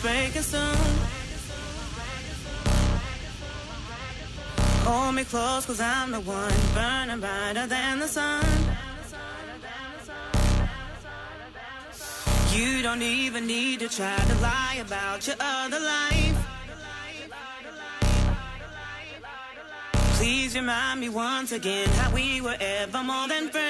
Breaking 0.00 0.42
soon. 0.42 0.76
Hold 4.84 5.14
me 5.14 5.24
close, 5.24 5.66
cause 5.66 5.80
I'm 5.80 6.10
the 6.10 6.20
one 6.20 6.54
burning 6.74 7.20
brighter 7.20 7.66
than 7.66 8.00
the 8.00 8.08
sun. 8.08 8.44
You 12.52 12.82
don't 12.82 13.02
even 13.02 13.46
need 13.46 13.80
to 13.80 13.88
try 13.88 14.16
to 14.16 14.34
lie 14.40 14.78
about 14.80 15.26
your 15.26 15.36
other 15.38 15.78
life. 15.78 16.38
Please 20.16 20.54
remind 20.54 21.00
me 21.00 21.08
once 21.08 21.52
again 21.52 21.88
how 21.90 22.12
we 22.12 22.40
were 22.40 22.56
ever 22.58 23.02
more 23.02 23.28
than 23.28 23.48
friends. 23.50 23.69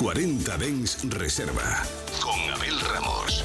40 0.00 0.56
Dens 0.56 0.96
Reserva. 1.10 1.86
Con 2.22 2.40
Abel 2.50 2.80
Ramos. 2.80 3.44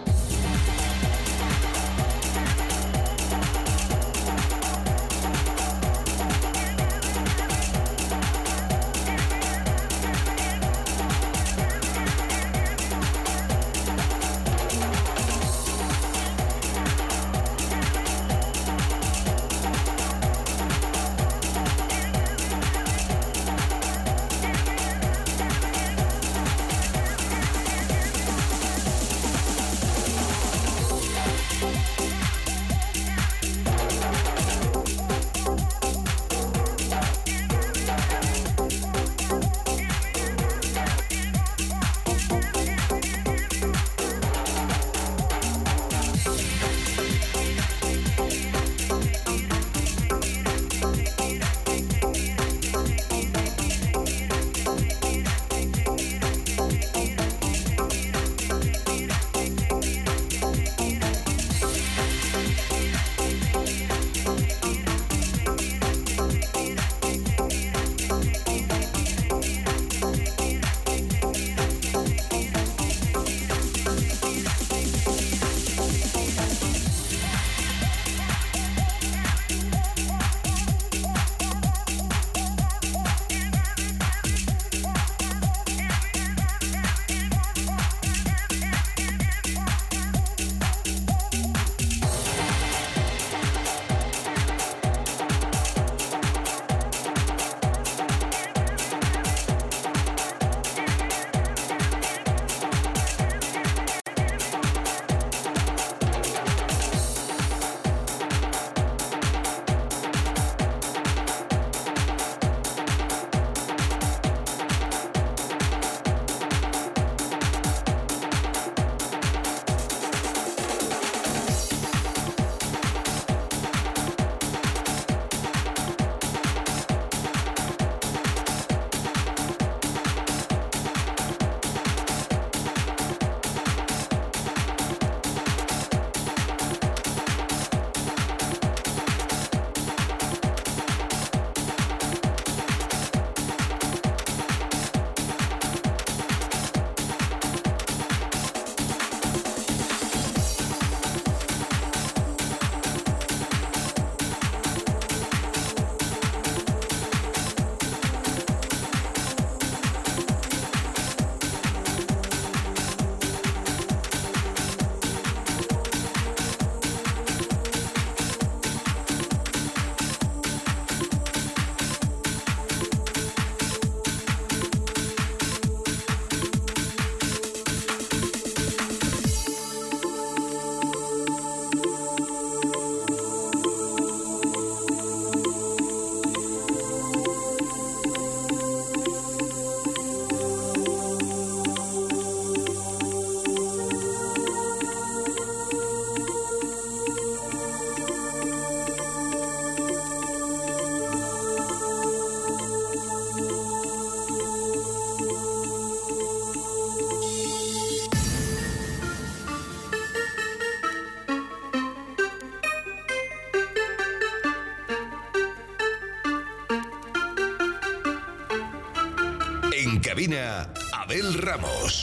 Ramos. 221.51 222.00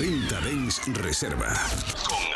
40 0.00 0.40
Dens 0.40 0.80
Reserva. 0.96 2.29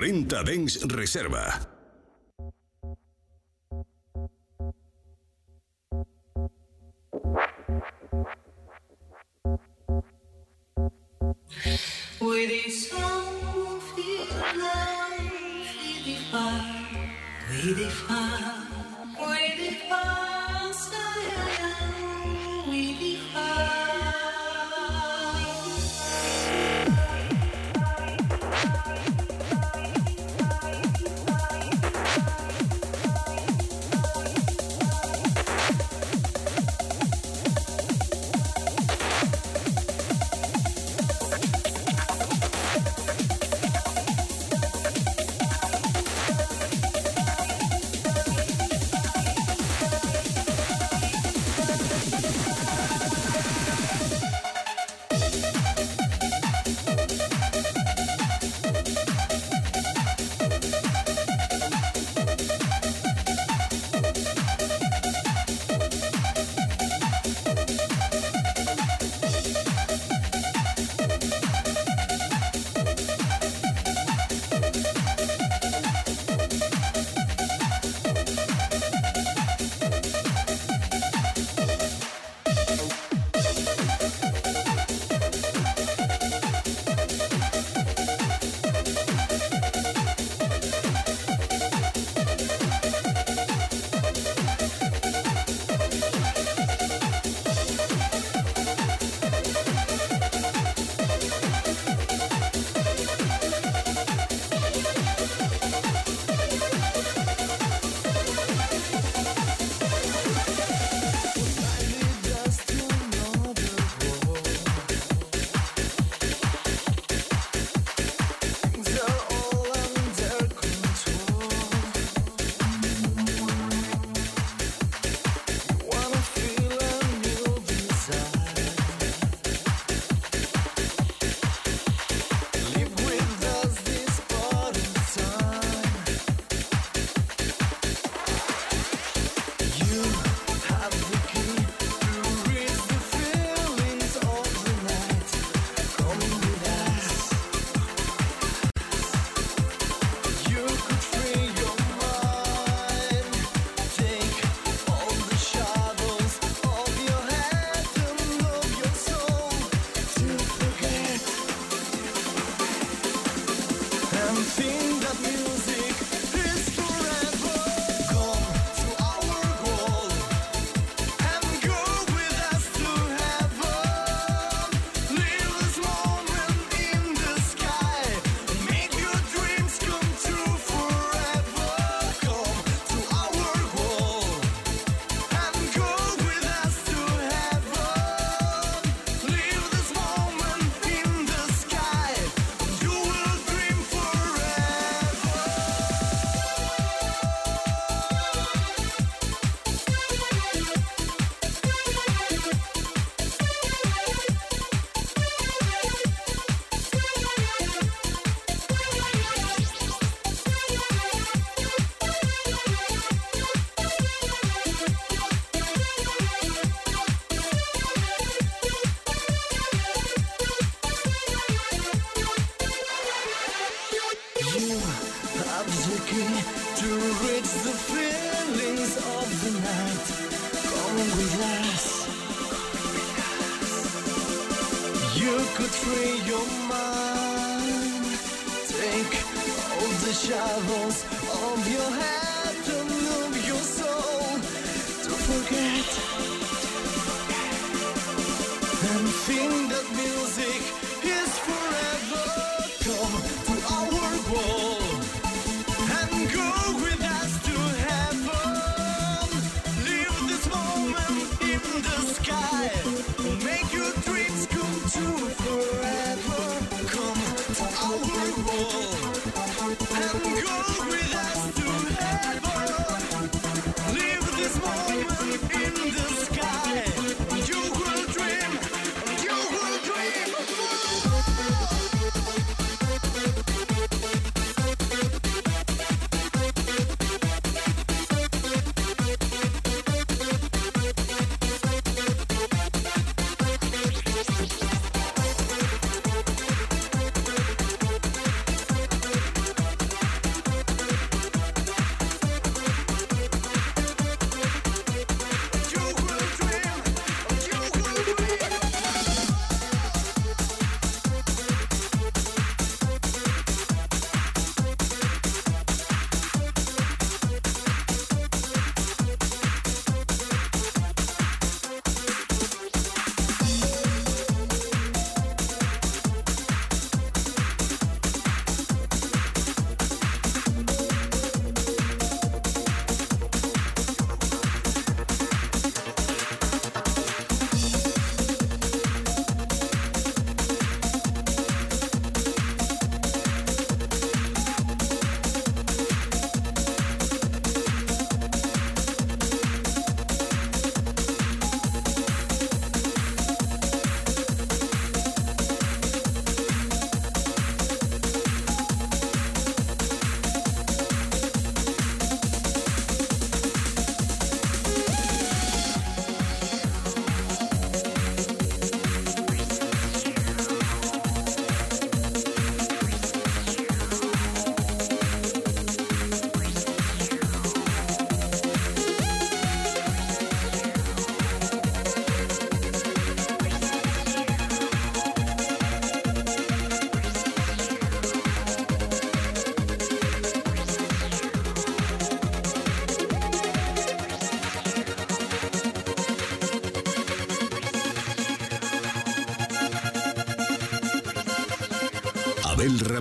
40 0.00 0.44
Dens 0.44 0.80
Reserva. 0.88 1.69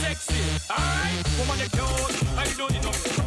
Sexy. 0.00 0.40
Alright, 0.70 1.26
woman 1.38 1.58
you 1.58 1.68
cute, 1.70 2.38
I 2.38 2.44
don't 2.56 2.72
need 2.72 3.17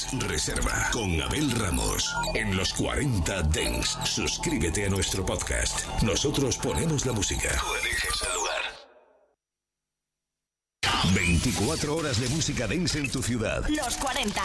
40 0.00 0.18
Dens 0.20 0.28
Reserva 0.28 0.88
con 0.92 1.20
Abel 1.20 1.50
Ramos. 1.52 2.14
En 2.34 2.56
los 2.56 2.72
40 2.74 3.42
Dens. 3.42 3.98
Suscríbete 4.04 4.86
a 4.86 4.88
nuestro 4.88 5.26
podcast. 5.26 5.86
Nosotros 6.02 6.56
ponemos 6.56 7.04
la 7.06 7.12
música. 7.12 7.48
Tú 7.60 7.74
eliges 7.74 8.22
el 8.26 8.34
lugar. 8.34 8.62
24 11.14 11.96
horas 11.96 12.20
de 12.20 12.28
música 12.30 12.66
dance 12.66 12.98
en 12.98 13.10
tu 13.10 13.22
ciudad. 13.22 13.66
Los 13.68 13.96
40. 13.96 14.42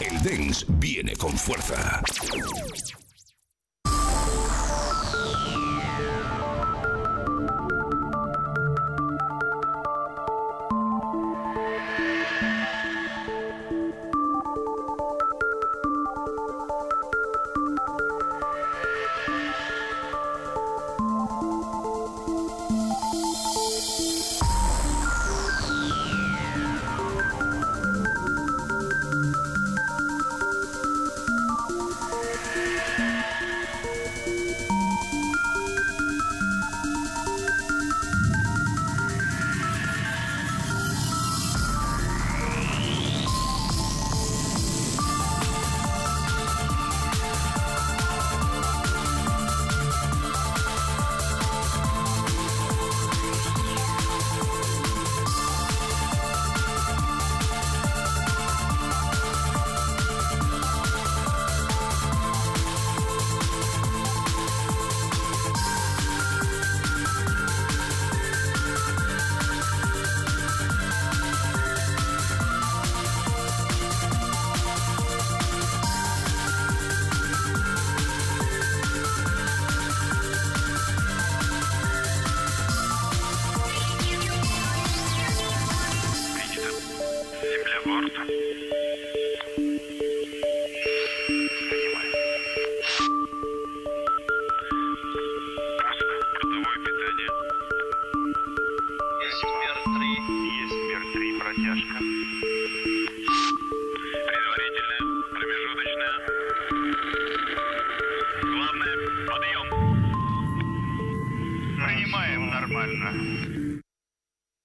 El 0.00 0.22
dance 0.22 0.64
viene 0.68 1.16
con 1.16 1.36
fuerza. 1.36 2.02